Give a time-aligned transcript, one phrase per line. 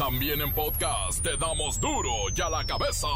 [0.00, 3.06] También en podcast te damos duro y a la cabeza.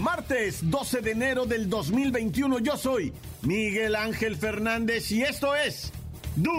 [0.00, 3.12] Martes 12 de enero del 2021 yo soy
[3.42, 5.92] Miguel Ángel Fernández y esto es
[6.34, 6.56] duro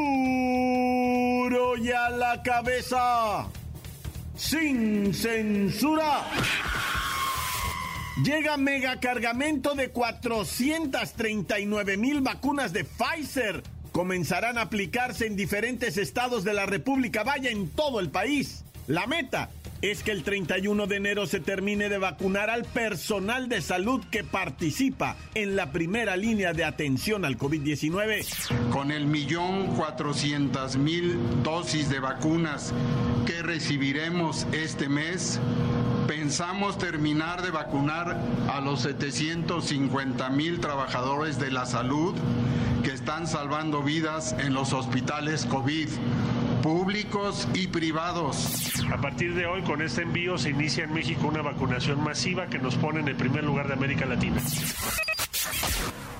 [1.75, 3.49] y a la cabeza
[4.37, 6.23] sin censura.
[8.23, 13.63] Llega mega cargamento de 439 mil vacunas de Pfizer.
[13.93, 18.65] Comenzarán a aplicarse en diferentes estados de la República, vaya en todo el país.
[18.87, 19.49] La meta
[19.81, 24.25] es que el 31 de enero se termine de vacunar al personal de salud que
[24.25, 28.69] participa en la primera línea de atención al COVID-19.
[28.71, 32.73] Con el millón cuatrocientas mil dosis de vacunas
[33.25, 35.39] que recibiremos este mes,
[36.09, 38.17] pensamos terminar de vacunar
[38.51, 42.15] a los 750 mil trabajadores de la salud
[42.83, 45.87] que están salvando vidas en los hospitales COVID
[46.63, 48.71] públicos y privados.
[48.91, 52.57] A partir de hoy, con este envío, se inicia en México una vacunación masiva que
[52.57, 54.41] nos pone en el primer lugar de América Latina.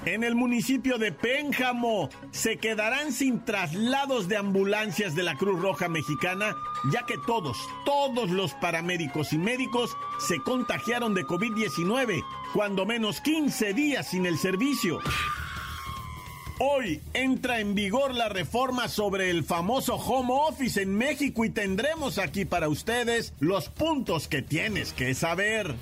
[0.06, 5.90] En el municipio de Pénjamo se quedarán sin traslados de ambulancias de la Cruz Roja
[5.90, 6.56] Mexicana,
[6.92, 13.74] ya que todos, todos los paramédicos y médicos se contagiaron de COVID-19, cuando menos 15
[13.74, 15.00] días sin el servicio.
[16.62, 22.18] Hoy entra en vigor la reforma sobre el famoso home office en México y tendremos
[22.18, 25.76] aquí para ustedes los puntos que tienes que saber.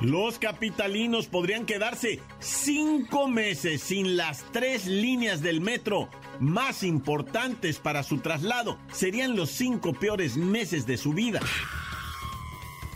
[0.00, 8.04] Los capitalinos podrían quedarse cinco meses sin las tres líneas del metro más importantes para
[8.04, 8.78] su traslado.
[8.92, 11.40] Serían los cinco peores meses de su vida.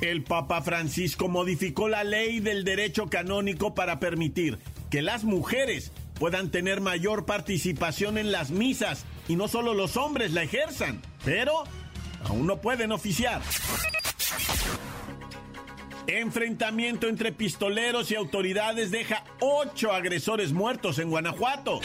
[0.01, 4.59] El Papa Francisco modificó la ley del derecho canónico para permitir
[4.91, 10.33] que las mujeres puedan tener mayor participación en las misas y no solo los hombres
[10.33, 11.65] la ejerzan, pero
[12.25, 13.43] aún no pueden oficiar.
[16.07, 21.81] Enfrentamiento entre pistoleros y autoridades deja ocho agresores muertos en Guanajuato.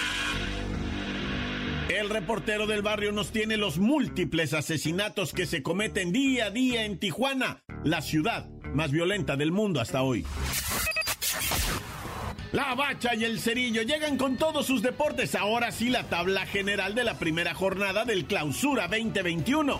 [1.89, 6.83] El reportero del barrio nos tiene los múltiples asesinatos que se cometen día a día
[6.83, 10.25] en Tijuana, la ciudad más violenta del mundo hasta hoy.
[12.51, 15.35] La Bacha y el Cerillo llegan con todos sus deportes.
[15.35, 19.79] Ahora sí, la tabla general de la primera jornada del Clausura 2021.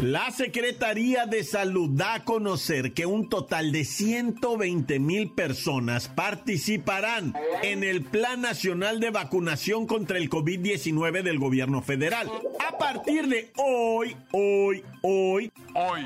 [0.00, 7.34] La Secretaría de Salud da a conocer que un total de 120 mil personas participarán
[7.64, 12.30] en el Plan Nacional de Vacunación contra el COVID-19 del gobierno federal.
[12.64, 16.04] A partir de hoy, hoy, hoy, Hoy,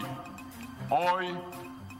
[0.88, 1.26] hoy,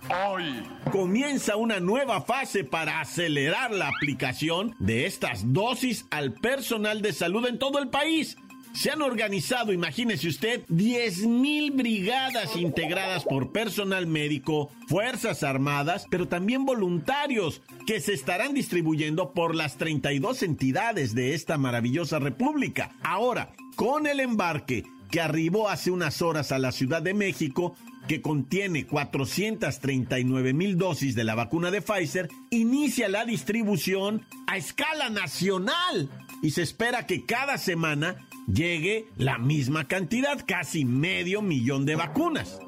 [0.09, 0.63] hoy.
[0.91, 7.47] comienza una nueva fase para acelerar la aplicación de estas dosis al personal de salud
[7.47, 8.39] en todo el país.
[8.75, 16.27] Se han organizado, imagínese usted, 10 mil brigadas integradas por personal médico, fuerzas armadas, pero
[16.27, 22.97] también voluntarios que se estarán distribuyendo por las 32 entidades de esta maravillosa república.
[23.03, 27.77] Ahora, con el embarque que arribó hace unas horas a la Ciudad de México,
[28.09, 35.11] que contiene 439 mil dosis de la vacuna de Pfizer, inicia la distribución a escala
[35.11, 36.11] nacional
[36.43, 38.17] y se espera que cada semana
[38.47, 42.61] llegue la misma cantidad, casi medio millón de vacunas.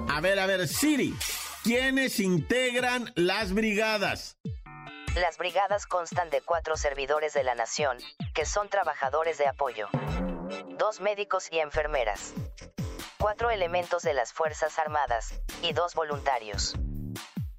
[0.09, 1.15] A ver, a ver, Siri,
[1.63, 4.37] ¿quiénes integran las brigadas?
[5.15, 7.97] Las brigadas constan de cuatro servidores de la nación,
[8.33, 9.87] que son trabajadores de apoyo.
[10.77, 12.33] Dos médicos y enfermeras.
[13.19, 16.75] Cuatro elementos de las Fuerzas Armadas, y dos voluntarios.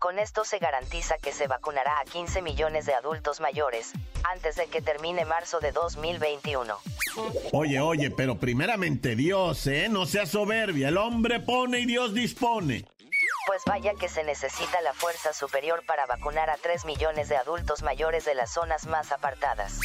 [0.05, 3.93] Con esto se garantiza que se vacunará a 15 millones de adultos mayores,
[4.25, 6.77] antes de que termine marzo de 2021.
[7.53, 9.89] Oye, oye, pero primeramente Dios, ¿eh?
[9.89, 12.85] No sea soberbia, el hombre pone y Dios dispone.
[13.47, 17.83] Pues vaya que se necesita la fuerza superior para vacunar a 3 millones de adultos
[17.83, 19.81] mayores de las zonas más apartadas.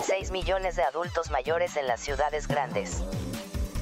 [0.00, 3.02] 6 millones de adultos mayores en las ciudades grandes.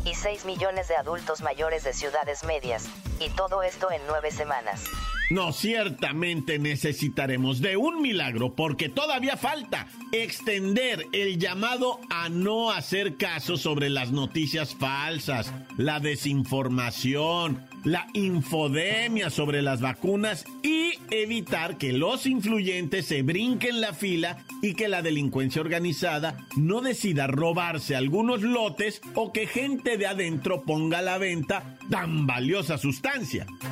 [0.06, 2.88] Y 6 millones de adultos mayores de ciudades medias.
[3.24, 4.84] Y todo esto en 9 semanas.
[5.30, 13.16] No, ciertamente necesitaremos de un milagro porque todavía falta extender el llamado a no hacer
[13.16, 21.94] caso sobre las noticias falsas, la desinformación, la infodemia sobre las vacunas y evitar que
[21.94, 28.42] los influyentes se brinquen la fila y que la delincuencia organizada no decida robarse algunos
[28.42, 33.11] lotes o que gente de adentro ponga a la venta tan valiosa sustancia.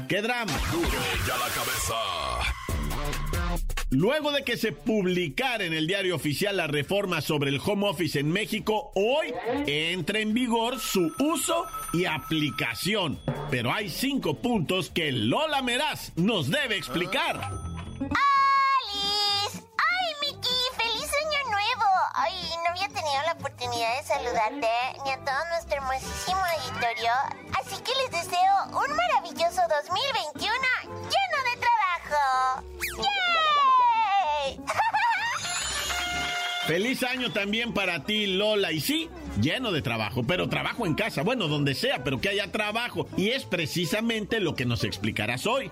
[0.07, 0.53] ¡Qué drama!
[1.27, 1.95] ya la cabeza.
[3.89, 8.21] Luego de que se publicara en el diario oficial la reforma sobre el home office
[8.21, 9.33] en México, hoy
[9.67, 11.65] entra en vigor su uso
[11.95, 13.19] y aplicación.
[13.51, 17.41] Pero hay cinco puntos que Lola Meraz nos debe explicar.
[17.41, 19.57] ¡Alice!
[19.57, 20.59] ¡Ay, Miki!
[20.77, 21.87] ¡Feliz año nuevo!
[22.15, 24.69] Ay, no había tenido la oportunidad de saludarte
[25.03, 27.11] ni a todo nuestro hermosísimo auditorio.
[27.59, 28.60] Así que les deseo
[36.71, 38.71] Feliz año también para ti, Lola.
[38.71, 39.09] Y sí,
[39.43, 43.09] lleno de trabajo, pero trabajo en casa, bueno, donde sea, pero que haya trabajo.
[43.17, 45.69] Y es precisamente lo que nos explicarás hoy.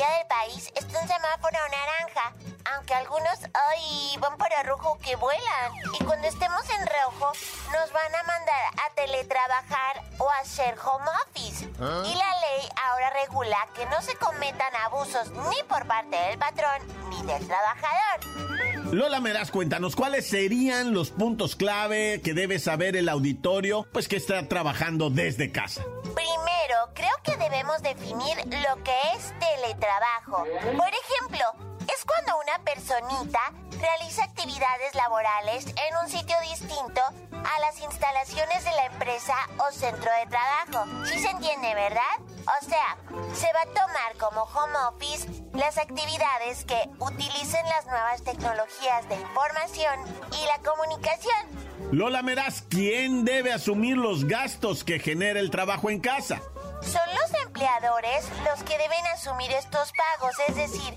[0.00, 2.34] Mayoría del país está en semáforo naranja,
[2.74, 5.72] aunque algunos hoy van para rojo que vuelan.
[5.98, 7.32] Y cuando estemos en rojo,
[7.72, 11.64] nos van a mandar a teletrabajar o a hacer home office.
[11.64, 16.80] Y la ley ahora regula que no se cometan abusos ni por parte del patrón
[17.10, 18.94] ni del trabajador.
[18.94, 24.16] Lola Meraz, cuéntanos cuáles serían los puntos clave que debe saber el auditorio, pues que
[24.16, 25.84] está trabajando desde casa.
[26.14, 26.49] Primero,
[26.94, 30.44] creo que debemos definir lo que es teletrabajo.
[30.76, 33.40] Por ejemplo, es cuando una personita
[33.80, 37.00] realiza actividades laborales en un sitio distinto
[37.32, 41.06] a las instalaciones de la empresa o centro de trabajo.
[41.06, 42.16] ¿Sí se entiende, verdad?
[42.20, 42.96] O sea,
[43.34, 49.16] se va a tomar como home office las actividades que utilicen las nuevas tecnologías de
[49.16, 49.94] información
[50.40, 51.70] y la comunicación.
[51.92, 56.40] Lola Meraz, ¿quién debe asumir los gastos que genera el trabajo en casa?
[56.82, 60.94] Son los empleadores los que deben asumir estos pagos, es decir,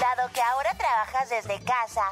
[0.00, 2.02] dado que ahora trabajas desde casa,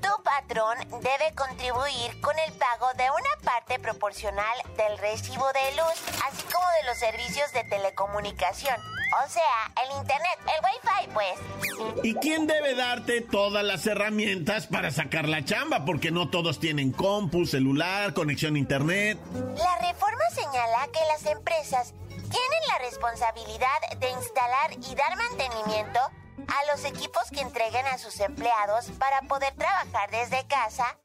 [0.00, 6.02] tu patrón debe contribuir con el pago de una parte proporcional del recibo de luz,
[6.28, 8.76] así como de los servicios de telecomunicación.
[9.24, 12.04] O sea, el internet, el wifi, pues.
[12.04, 15.84] ¿Y quién debe darte todas las herramientas para sacar la chamba?
[15.84, 19.18] Porque no todos tienen compu, celular, conexión a internet.
[19.32, 21.94] La reforma señala que las empresas
[22.28, 28.20] tienen la responsabilidad de instalar y dar mantenimiento a los equipos que entreguen a sus
[28.20, 30.98] empleados para poder trabajar desde casa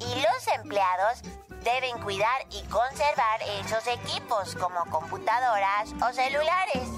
[0.00, 1.22] y los empleados
[1.62, 6.88] deben cuidar y conservar esos equipos como computadoras o celulares.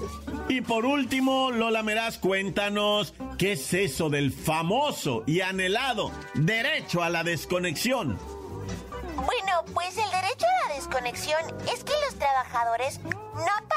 [0.47, 7.09] Y por último, Lola Meraz, cuéntanos qué es eso del famoso y anhelado derecho a
[7.09, 8.17] la desconexión.
[9.15, 13.67] Bueno, pues el derecho a la desconexión es que los trabajadores no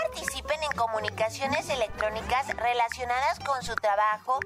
[0.63, 4.41] en comunicaciones electrónicas relacionadas con su trabajo,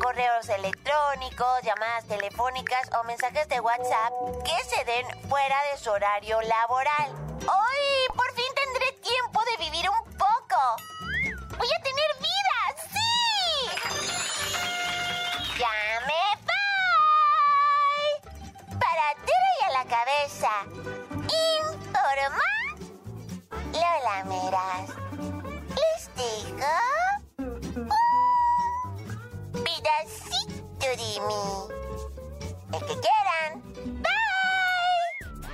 [0.00, 4.12] correos electrónicos, llamadas telefónicas o mensajes de WhatsApp
[4.44, 7.12] que se den fuera de su horario laboral.
[7.42, 10.32] Hoy por fin tendré tiempo de vivir un poco
[11.58, 12.58] ¡Voy a tener vida!
[12.92, 13.08] ¡Sí!
[15.58, 16.22] ¡Ya me!
[18.80, 20.52] Para duro y a la cabeza.
[21.60, 22.48] Informa
[23.72, 25.01] Lola Meras.
[26.16, 26.82] Bye.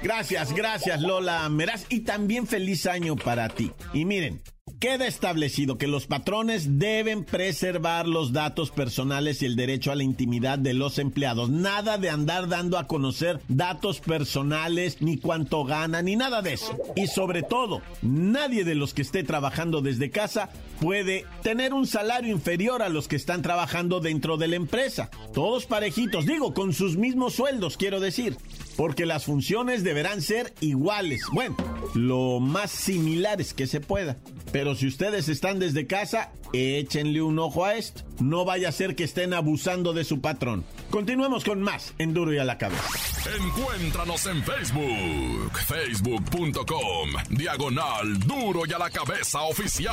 [0.03, 3.73] Gracias, gracias Lola Meraz y también feliz año para ti.
[3.93, 4.41] Y miren,
[4.79, 10.05] Queda establecido que los patrones deben preservar los datos personales y el derecho a la
[10.05, 11.51] intimidad de los empleados.
[11.51, 16.79] Nada de andar dando a conocer datos personales, ni cuánto gana, ni nada de eso.
[16.95, 22.33] Y sobre todo, nadie de los que esté trabajando desde casa puede tener un salario
[22.33, 25.11] inferior a los que están trabajando dentro de la empresa.
[25.35, 28.37] Todos parejitos, digo, con sus mismos sueldos, quiero decir.
[28.79, 31.23] Porque las funciones deberán ser iguales.
[31.33, 31.57] Bueno,
[31.95, 34.19] lo más similares que se pueda.
[34.53, 38.05] Pero si ustedes están desde casa, échenle un ojo a esto.
[38.21, 40.65] No vaya a ser que estén abusando de su patrón.
[40.91, 42.89] Continuemos con más en Duro y a la cabeza.
[43.37, 49.93] Encuéntranos en Facebook, facebook.com, diagonal Duro y a la cabeza oficial.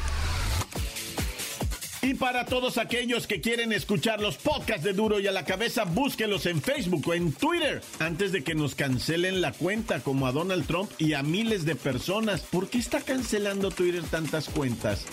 [2.01, 5.83] Y para todos aquellos que quieren escuchar los podcasts de Duro y a la cabeza,
[5.83, 10.31] búsquenlos en Facebook o en Twitter antes de que nos cancelen la cuenta como a
[10.31, 12.41] Donald Trump y a miles de personas.
[12.41, 15.05] ¿Por qué está cancelando Twitter tantas cuentas?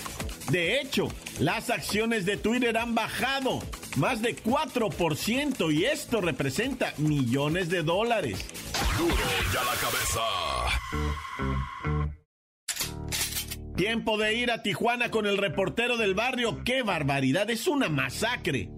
[0.50, 1.08] De hecho,
[1.40, 3.60] las acciones de Twitter han bajado
[3.96, 8.38] más de 4% y esto representa millones de dólares.
[8.96, 10.20] Duro y a la cabeza.
[13.78, 16.64] Tiempo de ir a Tijuana con el reportero del barrio.
[16.64, 17.48] ¡Qué barbaridad!
[17.48, 18.70] Es una masacre.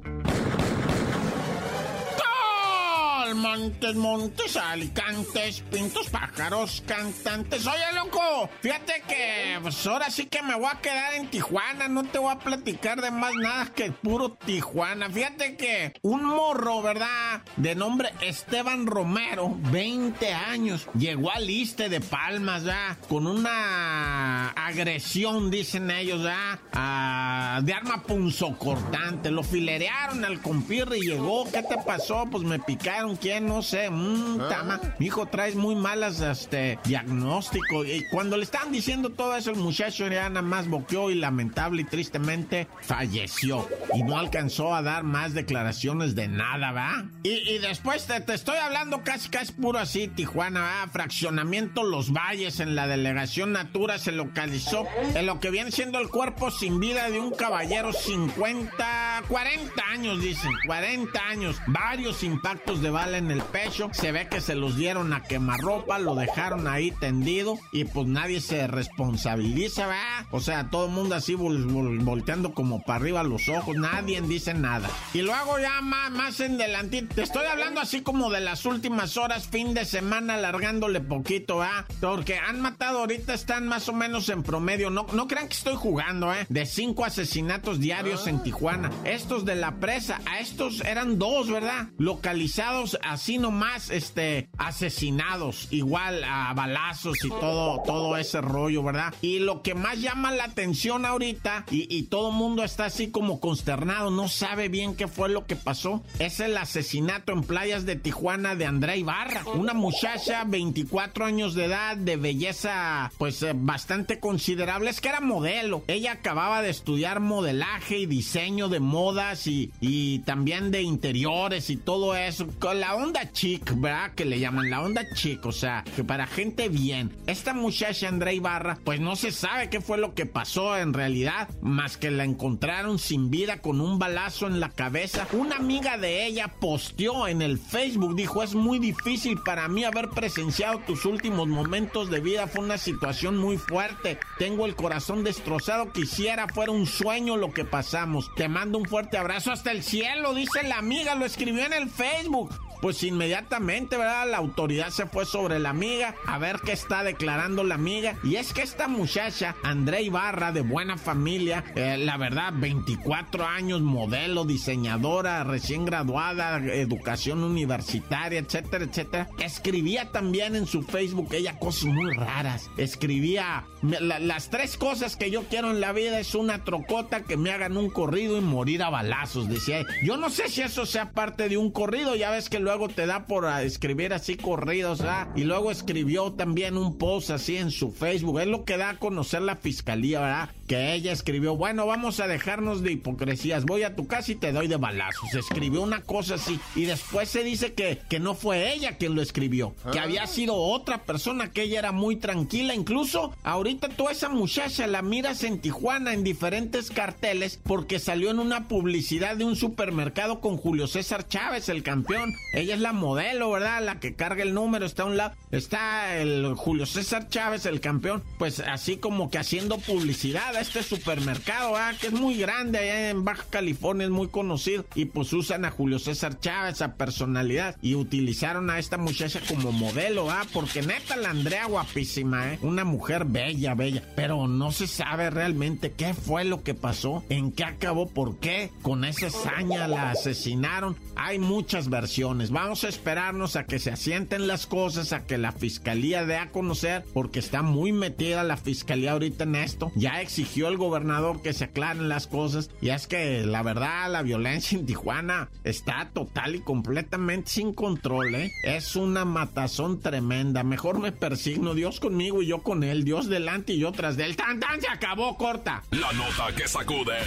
[3.41, 7.67] Montes, montes, alicantes, pintos, pájaros, cantantes.
[7.67, 11.89] Oye, loco, fíjate que pues ahora sí que me voy a quedar en Tijuana.
[11.89, 15.09] No te voy a platicar de más nada que puro Tijuana.
[15.09, 17.43] Fíjate que un morro, ¿verdad?
[17.57, 22.99] De nombre Esteban Romero, 20 años, llegó al Iste de Palmas, ¿verdad?
[23.09, 26.59] Con una agresión, dicen ellos, ¿verdad?
[26.75, 29.31] Ah, de arma punzocortante.
[29.31, 31.51] Lo filerearon al compirre y llegó.
[31.51, 32.27] ¿Qué te pasó?
[32.31, 34.81] Pues me picaron quién, no sé, mmm, tama.
[34.99, 37.85] Mi hijo trae muy malas este diagnóstico.
[37.85, 41.83] Y cuando le estaban diciendo todo eso, el muchacho ya nada más boqueó y lamentable
[41.83, 43.69] y tristemente falleció.
[43.95, 47.05] Y no alcanzó a dar más declaraciones de nada, ¿va?
[47.23, 50.89] Y, después te, estoy hablando casi casi puro así, Tijuana, ¿va?
[50.91, 56.09] Fraccionamiento Los Valles en la delegación Natura se localizó en lo que viene siendo el
[56.09, 62.91] cuerpo sin vida de un caballero 50, 40 años, dicen, 40 años, varios impactos de
[62.91, 63.89] bala en el pecho.
[63.93, 68.41] Se ve que se los dieron a quemarropa, lo dejaron ahí tendido y pues nadie
[68.41, 70.27] se responsabiliza, ¿verdad?
[70.31, 74.89] O sea, todo el mundo así volteando como para arriba los ojos, nadie dice nada.
[75.15, 79.17] Y luego ya más, más en delantito, te estoy hablando así como de las últimas
[79.17, 81.85] horas, fin de semana, alargándole poquito, ¿verdad?
[82.01, 85.77] Porque han matado ahorita, están más o menos en promedio, no, no crean que estoy
[85.77, 86.47] jugando, ¿eh?
[86.49, 88.91] De cinco asesinatos diarios en Tijuana.
[89.05, 91.89] Estos de la presa, a estos eran dos, ¿verdad?
[91.99, 99.13] Localizados así nomás, este, asesinados, igual a balazos y todo, todo ese rollo, ¿verdad?
[99.21, 103.11] Y lo que más llama la atención ahorita, y, y todo el mundo está así
[103.11, 107.85] como consternado, no sabe bien qué fue lo que pasó, es el asesinato en playas
[107.85, 113.53] de Tijuana de Andrea Ibarra, una muchacha, 24 años de edad, de belleza, pues eh,
[113.57, 119.49] bastante considerable, es que era modelo, ella acababa de estudiar modelaje y diseño de modas
[119.49, 124.15] y, y también de interiores y todo eso, la onda chic, ¿verdad?
[124.15, 127.17] Que le llaman la onda chic, o sea, que para gente bien.
[127.27, 131.49] Esta muchacha Andrea Ibarra, pues no se sabe qué fue lo que pasó en realidad,
[131.61, 135.27] más que la encontraron sin vida con un balazo en la cabeza.
[135.33, 140.11] Una amiga de ella posteó en el Facebook, dijo, es muy difícil para mí haber
[140.11, 144.19] presenciado tus últimos momentos de vida, fue una situación muy fuerte.
[144.39, 148.31] Tengo el corazón destrozado, quisiera fuera un sueño lo que pasamos.
[148.35, 151.89] Te mando un fuerte abrazo hasta el cielo, dice la amiga, lo escribió en el
[151.89, 152.51] Facebook.
[152.81, 154.31] Pues inmediatamente, ¿verdad?
[154.31, 158.17] La autoridad se fue sobre la amiga a ver qué está declarando la amiga.
[158.23, 163.81] Y es que esta muchacha, André Ibarra, de buena familia, eh, la verdad, 24 años,
[163.81, 171.85] modelo, diseñadora, recién graduada, educación universitaria, etcétera, etcétera, escribía también en su Facebook ella cosas
[171.85, 172.71] muy raras.
[172.77, 177.51] Escribía las tres cosas que yo quiero en la vida es una trocota que me
[177.51, 179.85] hagan un corrido y morir a balazos, decía.
[180.03, 183.05] Yo no sé si eso sea parte de un corrido, ya ves que luego te
[183.05, 185.29] da por escribir así corridos, ¿ah?
[185.35, 188.97] Y luego escribió también un post así en su Facebook, es lo que da a
[188.97, 190.51] conocer la fiscalía, ¿verdad?
[190.71, 194.53] Que ella escribió, bueno, vamos a dejarnos de hipocresías, voy a tu casa y te
[194.53, 195.35] doy de balazos.
[195.35, 199.21] Escribió una cosa así y después se dice que, que no fue ella quien lo
[199.21, 200.05] escribió, que ah.
[200.05, 205.03] había sido otra persona, que ella era muy tranquila, incluso ahorita toda esa muchacha la
[205.03, 210.57] miras en Tijuana en diferentes carteles porque salió en una publicidad de un supermercado con
[210.57, 212.33] Julio César Chávez, el campeón.
[212.55, 213.85] Ella es la modelo, ¿verdad?
[213.85, 217.81] La que carga el número, está a un lado, está el Julio César Chávez, el
[217.81, 221.97] campeón, pues así como que haciendo publicidad este supermercado, ¿verdad?
[221.97, 225.71] Que es muy grande allá en Baja California, es muy conocido y pues usan a
[225.71, 230.47] Julio César Chávez, a personalidad y utilizaron a esta muchacha como modelo, ¿ah?
[230.53, 232.59] Porque neta la Andrea guapísima, ¿eh?
[232.63, 237.53] Una mujer bella, bella, pero no se sabe realmente qué fue lo que pasó, en
[237.53, 240.97] qué acabó, por qué con esa hazaña la asesinaron.
[241.17, 242.51] Hay muchas versiones.
[242.51, 246.51] Vamos a esperarnos a que se asienten las cosas, a que la fiscalía dé a
[246.51, 249.93] conocer, porque está muy metida la fiscalía ahorita en esto.
[249.95, 252.71] Ya exigió el gobernador que se aclaren las cosas.
[252.81, 258.35] Y es que la verdad, la violencia en Tijuana está total y completamente sin control,
[258.35, 258.51] ¿eh?
[258.65, 260.63] Es una matazón tremenda.
[260.63, 264.25] Mejor me persigno, Dios conmigo y yo con él, Dios delante y yo tras de
[264.25, 264.37] él.
[264.37, 264.81] ¡Tan, tan!
[264.81, 265.83] Se acabó, corta.
[265.91, 267.19] La nota que sacude.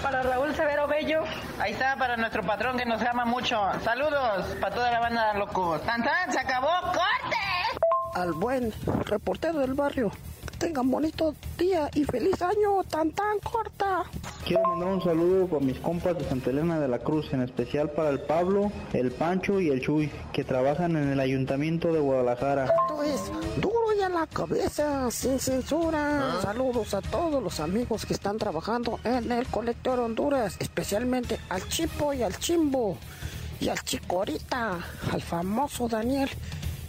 [0.01, 1.23] Para Raúl Severo Bello.
[1.59, 3.59] Ahí está para nuestro patrón que nos ama mucho.
[3.83, 5.81] Saludos para toda la banda locos.
[5.83, 6.31] ¡Tan, tan!
[6.31, 6.69] ¡Se acabó!
[6.85, 7.37] ¡Corte!
[8.13, 8.71] Al buen
[9.05, 10.11] reportero del barrio
[10.63, 14.03] tengan bonito día y feliz año tan tan corta.
[14.45, 17.89] Quiero mandar un saludo para mis compas de Santa Elena de la Cruz, en especial
[17.91, 22.65] para el Pablo, el Pancho y el Chuy, que trabajan en el Ayuntamiento de Guadalajara.
[22.65, 26.39] Esto es duro y a la cabeza, sin censura.
[26.41, 32.13] Saludos a todos los amigos que están trabajando en el colector Honduras, especialmente al Chipo
[32.13, 32.97] y al Chimbo,
[33.59, 34.79] y al Chicorita,
[35.11, 36.29] al famoso Daniel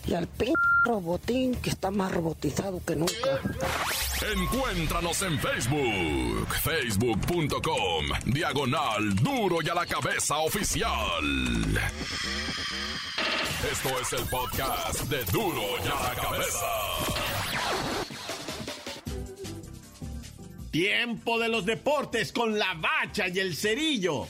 [0.07, 0.54] y al P
[0.85, 3.41] robotín que está más robotizado que nunca.
[4.37, 11.25] Encuéntranos en Facebook, facebook.com, diagonal duro y a la cabeza oficial.
[13.71, 16.67] Esto es el podcast de duro y a la cabeza.
[20.71, 24.27] Tiempo de los deportes con la bacha y el cerillo.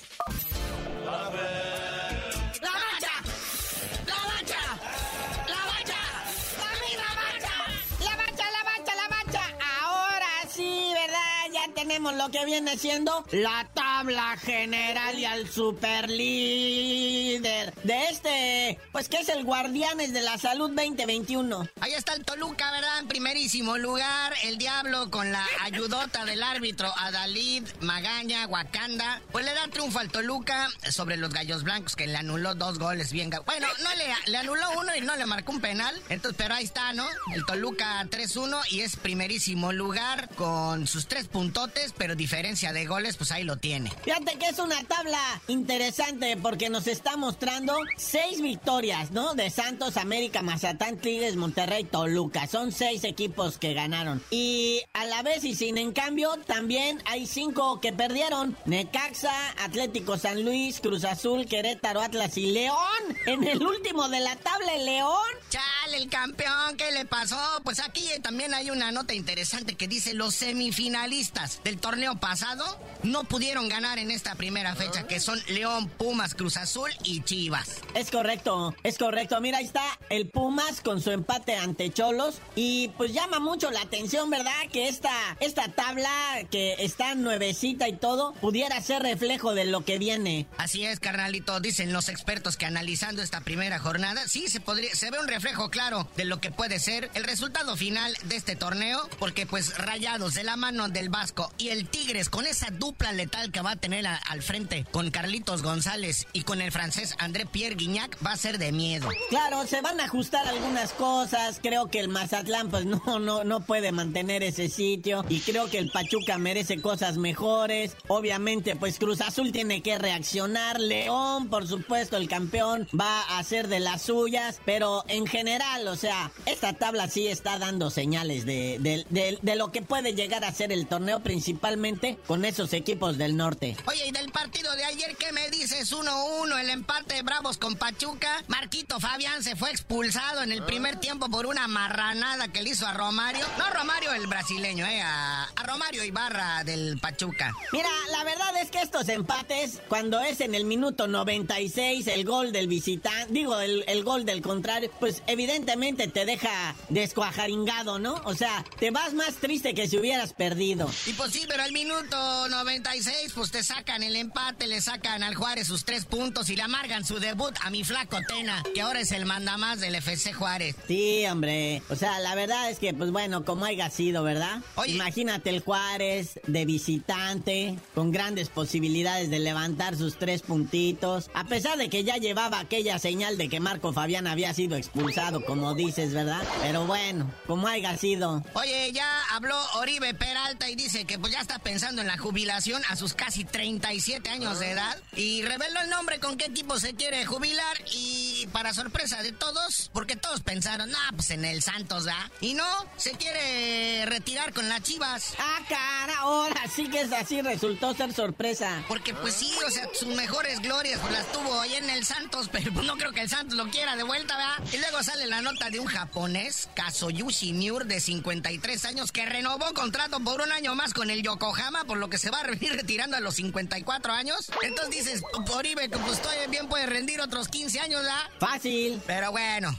[12.12, 19.18] Lo que viene siendo la tabla general y al super líder de este, pues que
[19.18, 21.68] es el Guardianes de la Salud 2021.
[21.80, 22.98] Ahí está el Toluca, ¿verdad?
[22.98, 29.54] En primerísimo lugar, el Diablo con la ayudota del árbitro Adalid Magaña, Wakanda, pues le
[29.54, 33.30] da triunfo al Toluca sobre los Gallos Blancos que le anuló dos goles bien.
[33.46, 36.64] Bueno, no le, le anuló uno y no le marcó un penal, entonces, pero ahí
[36.64, 37.06] está, ¿no?
[37.32, 43.16] El Toluca 3-1 y es primerísimo lugar con sus tres puntotes pero diferencia de goles,
[43.16, 43.84] pues ahí lo tiene.
[44.02, 49.34] Fíjate que es una tabla interesante porque nos está mostrando seis victorias, ¿no?
[49.34, 52.46] De Santos, América, Mazatán, Tigres, Monterrey, Toluca.
[52.46, 54.22] Son seis equipos que ganaron.
[54.30, 58.56] Y a la vez y sin en cambio, también hay cinco que perdieron.
[58.64, 62.78] Necaxa, Atlético San Luis, Cruz Azul, Querétaro, Atlas y León.
[63.26, 65.22] En el último de la tabla, León.
[65.50, 67.38] Chale, el campeón, ¿qué le pasó?
[67.62, 72.64] Pues aquí también hay una nota interesante que dice los semifinalistas del torneo pasado
[73.02, 77.80] no pudieron ganar en esta primera fecha, que son León, Pumas, Cruz Azul y Chivas.
[77.94, 79.40] Es correcto, es correcto.
[79.40, 82.36] Mira, ahí está el Pumas con su empate ante Cholos.
[82.54, 84.52] Y pues llama mucho la atención, ¿verdad?
[84.72, 85.10] Que esta,
[85.40, 86.08] esta tabla
[86.52, 90.46] que está nuevecita y todo, pudiera ser reflejo de lo que viene.
[90.56, 91.58] Así es, carnalito.
[91.58, 95.68] Dicen los expertos que analizando esta primera jornada, sí se podría, se ve un reflejo
[95.70, 100.34] claro de lo que puede ser el resultado final de este torneo, porque pues rayados
[100.34, 103.76] de la mano del Vasco y el Tigres con esa dupla letal que va a
[103.76, 108.36] tener al frente con Carlitos González y con el francés André Pierre Guignac va a
[108.36, 109.08] ser de miedo.
[109.30, 111.60] Claro, se van a ajustar algunas cosas.
[111.62, 115.78] Creo que el Mazatlán pues no, no, no puede mantener ese sitio y creo que
[115.78, 117.96] el Pachuca merece cosas mejores.
[118.08, 120.80] Obviamente pues Cruz Azul tiene que reaccionar.
[120.80, 125.96] León, por supuesto, el campeón va a ser de las suyas, pero en general, o
[125.96, 130.52] sea, esta tabla sí está dando señales de, de, de lo que puede llegar a
[130.52, 133.53] ser el torneo principalmente con esos equipos del norte.
[133.86, 135.92] Oye, y del partido de ayer, ¿qué me dices?
[135.92, 138.42] 1-1, el empate de Bravos con Pachuca.
[138.48, 142.86] Marquito Fabián se fue expulsado en el primer tiempo por una marranada que le hizo
[142.86, 143.44] a Romario.
[143.58, 147.54] No Romario el brasileño, eh, a, Romario Ibarra del Pachuca.
[147.72, 152.52] Mira, la verdad es que estos empates, cuando es en el minuto 96 el gol
[152.52, 158.20] del visitante, digo, el, el gol del contrario, pues evidentemente te deja descuajaringado, ¿no?
[158.24, 160.90] O sea, te vas más triste que si hubieras perdido.
[161.06, 165.34] Y pues sí, pero al minuto 96, pues te sacan el empate, le sacan al
[165.34, 169.00] Juárez sus tres puntos y le amargan su debut a mi flaco Tena, que ahora
[169.00, 170.76] es el mandamás del FC Juárez.
[170.86, 171.82] Sí, hombre.
[171.90, 174.60] O sea, la verdad es que, pues bueno, como haya sido, ¿verdad?
[174.86, 181.30] Imagínate el Juárez de visitante, con grandes posibilidades de levantar sus tres puntitos.
[181.34, 185.44] A pesar de que ya llevaba aquella señal de que Marco Fabián había sido expulsado,
[185.44, 186.42] como dices, ¿verdad?
[186.62, 188.44] Pero bueno, como haya sido.
[188.54, 192.82] Oye, ya habló Oribe Peralta y dice que pues ya está pensando en la jubilación
[192.88, 194.96] a sus casi 37 años de edad.
[195.16, 199.90] Y reveló el nombre con qué equipo se quiere jubilar y para sorpresa de todos,
[199.92, 202.30] porque todos pensaron, ah, pues en el Santos, ¿verdad?
[202.40, 202.64] Y no,
[202.96, 205.34] se quiere retirar con las chivas.
[205.38, 208.84] Ah, cara, ahora sí que es así, resultó ser sorpresa.
[208.86, 212.48] Porque pues sí, o sea, sus mejores glorias pues, las tuvo ahí en el Santos,
[212.52, 214.72] pero pues, no creo que el Santos lo quiera de vuelta, ¿verdad?
[214.72, 219.74] Y luego sale la nota de un japonés, Kazoyushi Miur, de 53 años, que renovó
[219.74, 222.74] contrato por un año más con el Yokohama, por lo que se va a venir
[222.74, 224.50] retirando a los 54 años.
[224.62, 228.30] Entonces dices, Oribe, que pues todavía bien puede rendir otros 15 años, ¿verdad?
[228.38, 229.02] Fácil.
[229.06, 229.76] Pero bueno.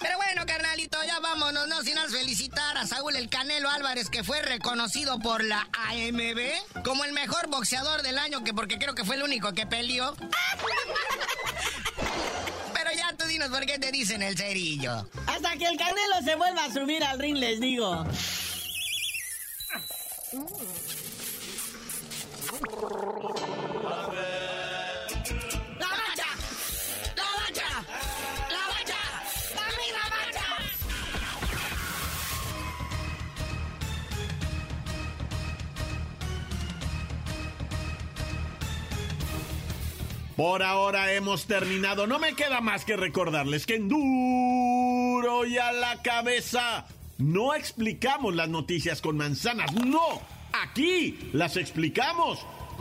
[0.00, 4.24] Pero bueno, carnalito, ya vámonos, no sin más felicitar a Saúl El Canelo Álvarez, que
[4.24, 9.04] fue reconocido por la AMB como el mejor boxeador del año, que porque creo que
[9.04, 10.16] fue el único que peleó.
[12.74, 15.08] Pero ya tú dinos por qué te dicen el cerillo.
[15.26, 18.04] Hasta que el Canelo se vuelva a subir al ring, les digo.
[40.36, 42.08] Por ahora hemos terminado.
[42.08, 46.86] No me queda más que recordarles que en duro y a la cabeza
[47.18, 49.72] no explicamos las noticias con manzanas.
[49.72, 50.20] No,
[50.52, 52.44] aquí las explicamos